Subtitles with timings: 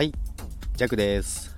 [0.00, 0.14] はい、
[0.76, 1.54] ジャックです。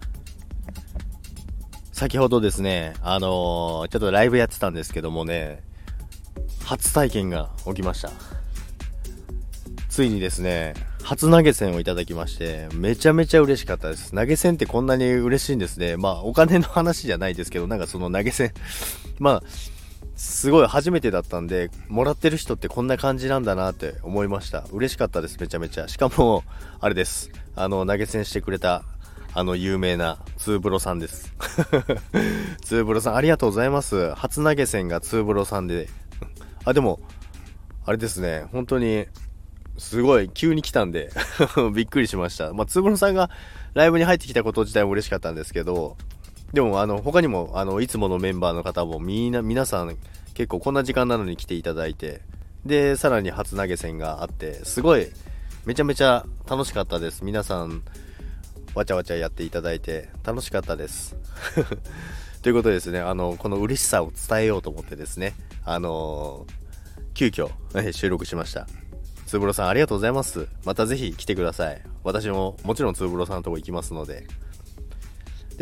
[1.93, 5.63] 先ほどですね、あのーちょっとライブやってたんですけどもね、
[6.65, 8.11] 初体験が起きました。
[9.89, 10.75] ついにですね、
[11.05, 14.11] 初投げ銭をいただきまして、めちゃめちゃ嬉しかったです。
[14.11, 15.97] 投げ銭ってこんなに嬉しいんですね。
[15.97, 18.53] まあ、お金の話じゃないですけど、なんかその投げ銭、
[19.21, 19.43] まあ、
[20.15, 24.65] すごい初めてだったんで、もらってる人ってこんな感じなんだなって思いました。
[24.73, 25.89] 嬉しかったです、めちゃめちゃ。
[25.89, 26.45] しかも、
[26.81, 27.31] あれです。
[27.57, 28.85] あの、投げ銭してくれた、
[29.35, 31.33] あの、有名な、ツーブロさんです。
[32.63, 34.15] ツーブロさん、ありがとうございます。
[34.15, 35.89] 初投げ銭がツーブロさんで。
[36.65, 37.01] あ、でも、
[37.87, 39.07] あれですね、本当に、
[39.79, 41.11] すごい、急に来たんで、
[41.75, 42.53] びっくりしました。
[42.53, 43.31] まあ、ツーブロさんが
[43.75, 45.97] ライブに入ってきたこと自体も嬉しかったんですけど、
[46.53, 49.97] でも、あの、他にも、あの、いつものメンバーの方もみんな、皆さん、
[50.35, 52.21] 結構こんな時間なのに来ていただいて、
[52.67, 55.09] で、さらに初投げ銭があって、すごい、
[55.65, 57.25] めちゃめちゃ楽しかったです。
[57.25, 57.83] 皆さん、
[58.75, 61.17] わちゃわちゃやっていただいて、楽しかったです。
[62.43, 66.47] ということでですね、あの、この嬉しさを伝えようと思ってですね、あの
[67.15, 68.67] 急遽、え収録しました。
[69.27, 70.49] つぶろさんありがとうございます。
[70.65, 71.81] またぜひ来てください。
[72.05, 74.27] 私ももちろんつぶろさんのとこ行きますので。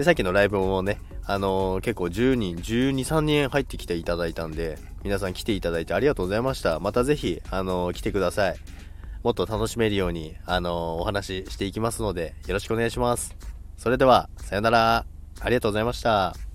[0.01, 6.81] で、さっきのライブもね、あのー結構10人、12、3人入ってきていただいたんで、皆さん来ていただいてありがとうございました。
[6.81, 8.57] またぜひ、あのー来てください。
[9.23, 13.37] もっと楽しめるように、あのーお話ししていきますので、よろしくお願いします。
[13.77, 15.05] それでは、さよなら。
[15.43, 16.50] ありがとうございました。